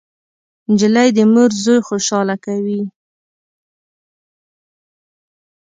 نجلۍ 0.71 1.09
د 1.17 1.19
مور 1.33 1.51
زوی 1.63 1.79
خوشحاله 1.87 2.35
کوي. 2.45 2.81